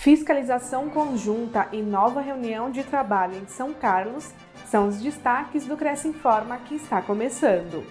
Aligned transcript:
Fiscalização 0.00 0.88
conjunta 0.88 1.68
e 1.72 1.82
nova 1.82 2.22
reunião 2.22 2.70
de 2.70 2.82
trabalho 2.82 3.36
em 3.36 3.46
São 3.46 3.74
Carlos 3.74 4.32
são 4.64 4.88
os 4.88 4.98
destaques 4.98 5.66
do 5.66 5.76
Cresce 5.76 6.08
Informa 6.08 6.56
que 6.56 6.74
está 6.74 7.02
começando. 7.02 7.84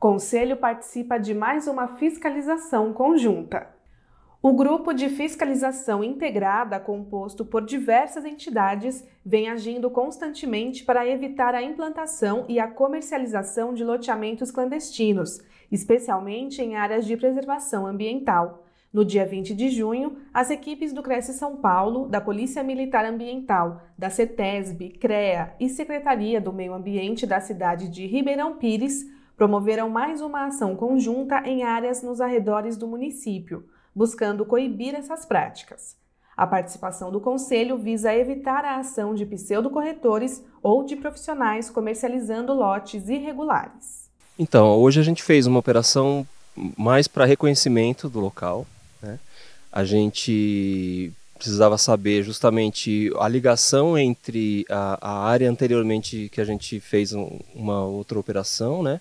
Conselho 0.00 0.56
participa 0.56 1.16
de 1.16 1.32
mais 1.32 1.68
uma 1.68 1.96
fiscalização 1.96 2.92
conjunta. 2.92 3.75
O 4.46 4.52
grupo 4.52 4.92
de 4.92 5.08
fiscalização 5.08 6.04
integrada, 6.04 6.78
composto 6.78 7.44
por 7.44 7.64
diversas 7.64 8.24
entidades, 8.24 9.04
vem 9.24 9.48
agindo 9.48 9.90
constantemente 9.90 10.84
para 10.84 11.04
evitar 11.04 11.52
a 11.52 11.60
implantação 11.60 12.44
e 12.48 12.60
a 12.60 12.68
comercialização 12.68 13.74
de 13.74 13.82
loteamentos 13.82 14.52
clandestinos, 14.52 15.40
especialmente 15.68 16.62
em 16.62 16.76
áreas 16.76 17.04
de 17.04 17.16
preservação 17.16 17.88
ambiental. 17.88 18.64
No 18.92 19.04
dia 19.04 19.26
20 19.26 19.52
de 19.52 19.68
junho, 19.68 20.16
as 20.32 20.48
equipes 20.48 20.92
do 20.92 21.02
Cresce 21.02 21.32
São 21.32 21.56
Paulo, 21.56 22.06
da 22.06 22.20
Polícia 22.20 22.62
Militar 22.62 23.04
Ambiental, 23.04 23.82
da 23.98 24.10
CETESB, 24.10 24.90
CREA 24.90 25.56
e 25.58 25.68
Secretaria 25.68 26.40
do 26.40 26.52
Meio 26.52 26.72
Ambiente 26.72 27.26
da 27.26 27.40
cidade 27.40 27.88
de 27.88 28.06
Ribeirão 28.06 28.58
Pires 28.58 29.10
promoveram 29.36 29.90
mais 29.90 30.20
uma 30.20 30.46
ação 30.46 30.76
conjunta 30.76 31.42
em 31.44 31.64
áreas 31.64 32.00
nos 32.00 32.20
arredores 32.20 32.76
do 32.76 32.86
município 32.86 33.64
buscando 33.96 34.44
coibir 34.44 34.94
essas 34.94 35.24
práticas. 35.24 35.96
A 36.36 36.46
participação 36.46 37.10
do 37.10 37.18
Conselho 37.18 37.78
visa 37.78 38.14
evitar 38.14 38.62
a 38.62 38.76
ação 38.76 39.14
de 39.14 39.24
pseudocorretores 39.24 40.44
ou 40.62 40.84
de 40.84 40.94
profissionais 40.94 41.70
comercializando 41.70 42.52
lotes 42.52 43.08
irregulares. 43.08 44.10
Então, 44.38 44.76
hoje 44.76 45.00
a 45.00 45.02
gente 45.02 45.22
fez 45.22 45.46
uma 45.46 45.58
operação 45.58 46.26
mais 46.76 47.08
para 47.08 47.24
reconhecimento 47.24 48.06
do 48.06 48.20
local. 48.20 48.66
Né? 49.00 49.18
A 49.72 49.82
gente 49.82 51.10
precisava 51.38 51.78
saber 51.78 52.22
justamente 52.22 53.10
a 53.18 53.26
ligação 53.28 53.96
entre 53.96 54.66
a, 54.68 54.98
a 55.00 55.26
área 55.26 55.50
anteriormente 55.50 56.28
que 56.30 56.40
a 56.40 56.44
gente 56.44 56.80
fez 56.80 57.14
um, 57.14 57.38
uma 57.54 57.82
outra 57.84 58.18
operação, 58.18 58.82
né? 58.82 59.00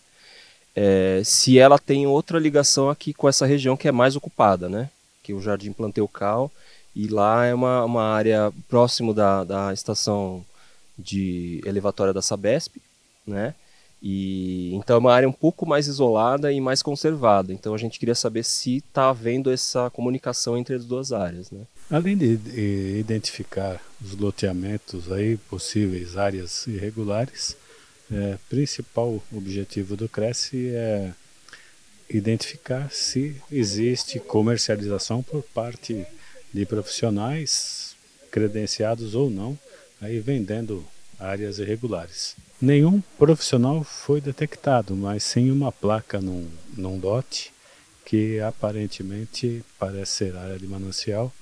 É, 0.76 1.22
se 1.24 1.58
ela 1.58 1.80
tem 1.80 2.06
outra 2.06 2.38
ligação 2.38 2.90
aqui 2.90 3.14
com 3.14 3.30
essa 3.30 3.46
região 3.46 3.78
que 3.78 3.88
é 3.88 3.92
mais 3.92 4.16
ocupada, 4.16 4.68
né? 4.68 4.90
Que 5.24 5.32
é 5.32 5.36
o 5.36 5.42
Jardim 5.42 5.72
Planteucal, 5.72 6.52
e 6.96 7.08
lá 7.08 7.46
é 7.46 7.54
uma, 7.54 7.84
uma 7.86 8.04
área 8.04 8.52
próximo 8.68 9.14
da, 9.14 9.44
da 9.44 9.74
estação 9.74 10.46
de 10.98 11.62
elevatória 11.66 12.14
da 12.14 12.22
Sabesp, 12.22 12.78
né? 13.26 13.54
E, 14.02 14.76
então 14.76 14.98
é 14.98 15.00
uma 15.00 15.14
área 15.14 15.28
um 15.28 15.32
pouco 15.32 15.66
mais 15.66 15.88
isolada 15.88 16.52
e 16.52 16.62
mais 16.62 16.84
conservada. 16.84 17.52
Então 17.52 17.74
a 17.74 17.78
gente 17.78 17.98
queria 17.98 18.14
saber 18.14 18.44
se 18.44 18.78
está 18.78 19.10
havendo 19.10 19.52
essa 19.52 19.90
comunicação 19.90 20.56
entre 20.56 20.76
as 20.76 20.86
duas 20.86 21.12
áreas. 21.12 21.50
Né? 21.50 21.62
Além 21.90 22.16
de 22.16 22.40
identificar 23.00 23.82
os 24.00 24.16
loteamentos 24.16 25.12
aí, 25.12 25.38
possíveis 25.38 26.18
áreas 26.18 26.68
irregulares, 26.68 27.58
é, 28.12 28.38
principal 28.50 29.22
objetivo 29.32 29.96
do 29.96 30.08
Cresce 30.08 30.70
é 30.70 31.12
identificar 32.10 32.92
se 32.92 33.36
existe 33.52 34.20
comercialização 34.20 35.24
por 35.24 35.42
parte 35.42 36.06
de 36.54 36.66
profissionais 36.66 37.96
credenciados 38.32 39.16
ou 39.16 39.30
não, 39.30 39.58
aí 40.02 40.20
vendendo 40.20 40.86
áreas 41.20 41.58
irregulares. 41.58 42.36
Nenhum 42.62 43.02
profissional 43.18 43.84
foi 43.84 44.22
detectado, 44.22 44.96
mas 44.96 45.24
sim 45.24 45.50
uma 45.52 45.72
placa 45.72 46.22
num, 46.22 46.50
num 46.76 47.00
lote 47.00 47.52
que 48.06 48.40
aparentemente 48.40 49.64
parece 49.80 50.12
ser 50.12 50.36
área 50.36 50.60
de 50.60 50.68
manancial 50.68 51.34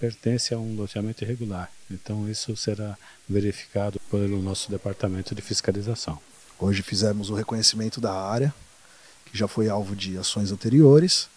pertence 0.00 0.52
a 0.52 0.58
um 0.58 0.74
loteamento 0.74 1.22
irregular. 1.24 1.70
Então 1.90 2.28
isso 2.28 2.56
será 2.56 2.96
verificado 3.28 4.00
pelo 4.10 4.42
nosso 4.42 4.70
departamento 4.70 5.34
de 5.34 5.42
fiscalização. 5.42 6.18
Hoje 6.58 6.82
fizemos 6.82 7.30
o 7.30 7.34
reconhecimento 7.34 8.00
da 8.00 8.12
área, 8.12 8.54
que 9.26 9.36
já 9.36 9.46
foi 9.46 9.68
alvo 9.68 9.94
de 9.94 10.16
ações 10.16 10.50
anteriores, 10.50 11.28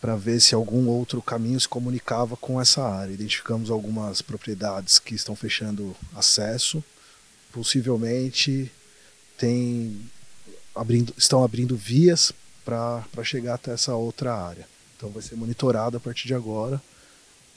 para 0.00 0.14
ver 0.14 0.40
se 0.40 0.54
algum 0.54 0.86
outro 0.88 1.22
caminho 1.22 1.58
se 1.58 1.68
comunicava 1.68 2.36
com 2.36 2.60
essa 2.60 2.82
área. 2.82 3.12
Identificamos 3.12 3.70
algumas 3.70 4.20
propriedades 4.22 4.98
que 4.98 5.14
estão 5.14 5.34
fechando 5.34 5.96
acesso, 6.14 6.84
possivelmente 7.50 8.70
tem, 9.38 10.00
abrindo, 10.74 11.12
estão 11.16 11.42
abrindo 11.42 11.76
vias 11.76 12.32
para 12.64 13.24
chegar 13.24 13.54
até 13.54 13.72
essa 13.72 13.94
outra 13.94 14.34
área. 14.34 14.68
Então 14.96 15.10
vai 15.10 15.22
ser 15.22 15.36
monitorado 15.36 15.96
a 15.96 16.00
partir 16.00 16.26
de 16.26 16.34
agora 16.34 16.80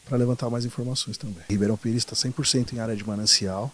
para 0.06 0.18
levantar 0.18 0.50
mais 0.50 0.66
informações 0.66 1.18
também. 1.18 1.44
Ribeirão 1.50 1.78
Pires 1.78 2.04
está 2.04 2.16
100% 2.16 2.74
em 2.74 2.80
área 2.80 2.96
de 2.96 3.08
manancial, 3.08 3.72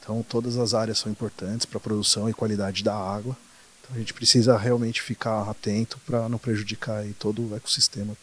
então 0.00 0.24
todas 0.26 0.56
as 0.56 0.74
áreas 0.74 0.98
são 0.98 1.10
importantes 1.10 1.66
para 1.66 1.78
a 1.78 1.80
produção 1.80 2.28
e 2.28 2.32
qualidade 2.32 2.82
da 2.82 2.94
água. 2.94 3.36
Então 3.80 3.96
a 3.96 3.98
gente 3.98 4.14
precisa 4.14 4.56
realmente 4.56 5.02
ficar 5.02 5.42
atento 5.50 5.98
para 6.06 6.28
não 6.28 6.38
prejudicar 6.38 7.04
todo 7.18 7.50
o 7.50 7.56
ecossistema. 7.56 8.16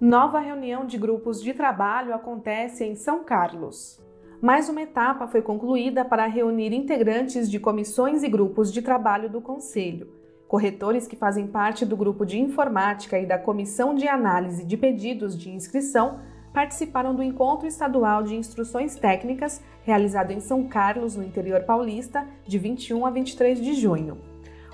Nova 0.00 0.40
reunião 0.40 0.86
de 0.86 0.96
grupos 0.96 1.42
de 1.42 1.52
trabalho 1.52 2.14
acontece 2.14 2.84
em 2.84 2.96
São 2.96 3.22
Carlos. 3.22 4.00
Mais 4.40 4.70
uma 4.70 4.80
etapa 4.80 5.28
foi 5.28 5.42
concluída 5.42 6.02
para 6.02 6.26
reunir 6.26 6.72
integrantes 6.72 7.50
de 7.50 7.60
comissões 7.60 8.22
e 8.22 8.28
grupos 8.28 8.72
de 8.72 8.80
trabalho 8.80 9.28
do 9.28 9.42
Conselho. 9.42 10.19
Corretores 10.50 11.06
que 11.06 11.14
fazem 11.14 11.46
parte 11.46 11.86
do 11.86 11.96
grupo 11.96 12.26
de 12.26 12.36
informática 12.36 13.16
e 13.16 13.24
da 13.24 13.38
comissão 13.38 13.94
de 13.94 14.08
análise 14.08 14.64
de 14.64 14.76
pedidos 14.76 15.38
de 15.38 15.48
inscrição 15.48 16.18
participaram 16.52 17.14
do 17.14 17.22
Encontro 17.22 17.68
Estadual 17.68 18.24
de 18.24 18.34
Instruções 18.34 18.96
Técnicas, 18.96 19.62
realizado 19.84 20.32
em 20.32 20.40
São 20.40 20.66
Carlos, 20.66 21.14
no 21.14 21.22
interior 21.22 21.62
paulista, 21.62 22.26
de 22.44 22.58
21 22.58 23.06
a 23.06 23.10
23 23.10 23.60
de 23.60 23.74
junho. 23.74 24.18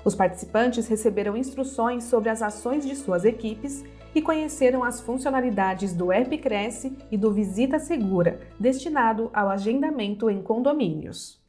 Os 0.03 0.15
participantes 0.15 0.87
receberam 0.87 1.37
instruções 1.37 2.05
sobre 2.05 2.29
as 2.29 2.41
ações 2.41 2.83
de 2.83 2.95
suas 2.95 3.23
equipes 3.23 3.85
e 4.15 4.19
conheceram 4.19 4.83
as 4.83 4.99
funcionalidades 4.99 5.93
do 5.93 6.11
Epicresce 6.11 6.97
e 7.11 7.17
do 7.19 7.31
Visita 7.31 7.77
Segura, 7.77 8.39
destinado 8.59 9.29
ao 9.31 9.47
agendamento 9.47 10.27
em 10.27 10.41
condomínios. 10.41 11.39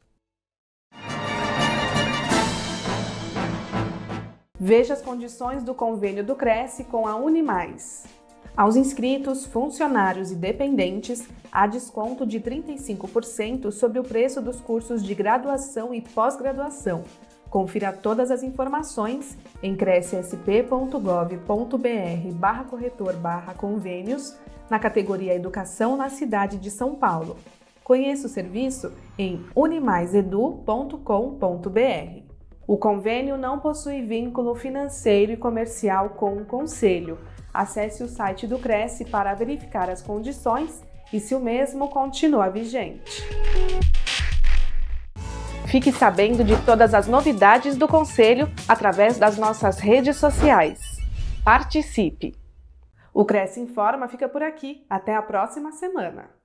Veja 4.59 4.93
as 4.93 5.01
condições 5.01 5.63
do 5.63 5.73
convênio 5.73 6.21
do 6.21 6.35
Cresce 6.35 6.83
com 6.83 7.07
a 7.07 7.15
Unimais. 7.15 8.03
Aos 8.57 8.75
inscritos, 8.75 9.45
funcionários 9.45 10.33
e 10.33 10.35
dependentes, 10.35 11.29
há 11.49 11.65
desconto 11.65 12.25
de 12.25 12.41
35% 12.41 13.71
sobre 13.71 13.99
o 13.99 14.03
preço 14.03 14.41
dos 14.41 14.59
cursos 14.59 15.01
de 15.01 15.15
graduação 15.15 15.93
e 15.93 16.01
pós-graduação. 16.01 17.05
Confira 17.49 17.93
todas 17.93 18.31
as 18.31 18.43
informações 18.43 19.37
em 19.63 19.77
crescsp.gov.br 19.77 22.33
barra 22.33 22.65
corretor 22.65 23.13
barra 23.13 23.53
convênios 23.53 24.37
na 24.69 24.77
categoria 24.77 25.33
Educação 25.33 25.95
na 25.95 26.09
cidade 26.09 26.57
de 26.57 26.69
São 26.69 26.95
Paulo. 26.95 27.37
Conheça 27.81 28.27
o 28.27 28.29
serviço 28.29 28.91
em 29.17 29.45
unimaisedu.com.br. 29.55 32.28
O 32.69 32.77
convênio 32.77 33.35
não 33.35 33.57
possui 33.57 34.03
vínculo 34.03 34.53
financeiro 34.53 35.31
e 35.31 35.35
comercial 35.35 36.11
com 36.11 36.37
o 36.37 36.45
Conselho. 36.45 37.17
Acesse 37.51 38.03
o 38.03 38.07
site 38.07 38.45
do 38.45 38.59
Cresce 38.59 39.05
para 39.05 39.33
verificar 39.33 39.89
as 39.89 40.03
condições 40.03 40.83
e 41.11 41.19
se 41.19 41.33
o 41.33 41.39
mesmo 41.39 41.89
continua 41.89 42.47
vigente. 42.47 43.23
Fique 45.65 45.91
sabendo 45.91 46.43
de 46.43 46.63
todas 46.63 46.93
as 46.93 47.07
novidades 47.07 47.75
do 47.75 47.87
Conselho 47.87 48.47
através 48.67 49.17
das 49.17 49.35
nossas 49.35 49.79
redes 49.79 50.17
sociais. 50.17 50.79
Participe! 51.43 52.35
O 53.11 53.25
Cresce 53.25 53.59
Informa 53.59 54.07
fica 54.07 54.29
por 54.29 54.43
aqui. 54.43 54.85
Até 54.87 55.15
a 55.15 55.23
próxima 55.23 55.71
semana! 55.71 56.38